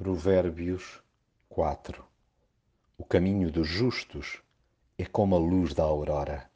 [0.00, 1.02] Provérbios
[1.48, 2.04] 4
[2.96, 4.40] O caminho dos justos
[4.96, 6.48] é como a luz da aurora,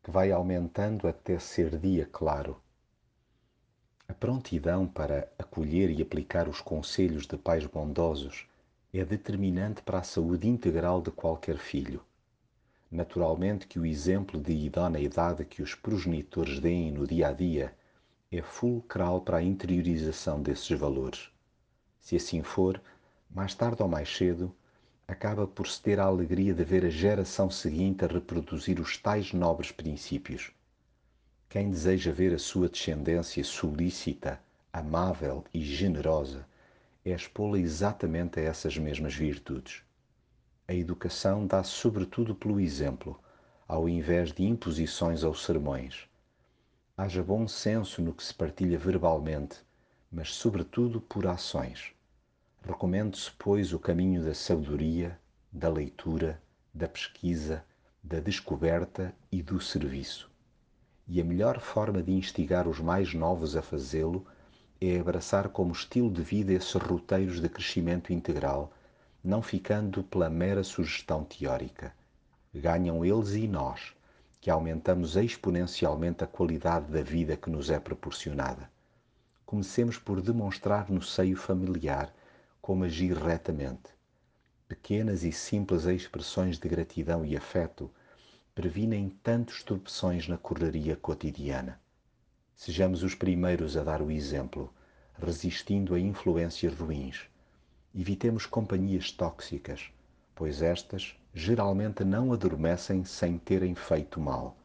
[0.00, 2.62] que vai aumentando até ser dia claro.
[4.06, 8.46] A prontidão para acolher e aplicar os conselhos de pais bondosos
[8.92, 12.00] é determinante para a saúde integral de qualquer filho.
[12.88, 17.76] Naturalmente que o exemplo de idoneidade que os progenitores deem no dia a dia
[18.30, 21.33] é fulcral para a interiorização desses valores.
[22.04, 22.78] Se assim for,
[23.30, 24.54] mais tarde ou mais cedo,
[25.08, 29.32] acaba por se ter a alegria de ver a geração seguinte a reproduzir os tais
[29.32, 30.52] nobres princípios.
[31.48, 34.38] Quem deseja ver a sua descendência solícita,
[34.70, 36.46] amável e generosa,
[37.06, 39.82] é expô-la exatamente a essas mesmas virtudes.
[40.68, 43.18] A educação dá-se sobretudo pelo exemplo,
[43.66, 46.06] ao invés de imposições ou sermões.
[46.98, 49.64] Haja bom senso no que se partilha verbalmente,
[50.14, 51.92] mas sobretudo por ações.
[52.62, 55.18] Recomendo-se, pois, o caminho da sabedoria,
[55.50, 56.40] da leitura,
[56.72, 57.64] da pesquisa,
[58.00, 60.30] da descoberta e do serviço.
[61.08, 64.24] E a melhor forma de instigar os mais novos a fazê-lo
[64.80, 68.72] é abraçar como estilo de vida esses roteiros de crescimento integral,
[69.22, 71.92] não ficando pela mera sugestão teórica.
[72.54, 73.92] Ganham eles e nós,
[74.40, 78.72] que aumentamos exponencialmente a qualidade da vida que nos é proporcionada.
[79.46, 82.12] Comecemos por demonstrar no seio familiar
[82.60, 83.90] como agir retamente.
[84.66, 87.90] Pequenas e simples expressões de gratidão e afeto
[88.54, 91.78] previnem tantos tropeções na correria cotidiana.
[92.54, 94.72] Sejamos os primeiros a dar o exemplo,
[95.20, 97.28] resistindo a influências ruins.
[97.94, 99.90] Evitemos companhias tóxicas,
[100.34, 104.56] pois estas geralmente não adormecem sem terem feito mal.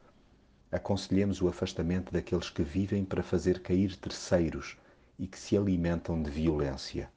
[0.72, 4.78] Aconselhemos o afastamento daqueles que vivem para fazer cair terceiros
[5.18, 7.10] e que se alimentam de violência.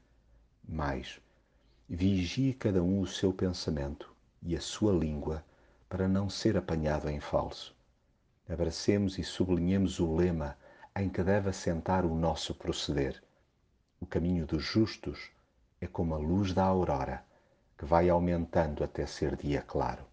[0.68, 1.22] Mais,
[1.88, 5.45] vigie cada um o seu pensamento e a sua língua
[5.88, 7.76] para não ser apanhado em falso.
[8.50, 10.58] Abracemos e sublinhemos o lema
[10.95, 13.23] em que deve assentar o nosso proceder.
[14.00, 15.30] O caminho dos justos
[15.80, 17.23] é como a luz da aurora,
[17.77, 20.04] que vai aumentando até ser dia claro.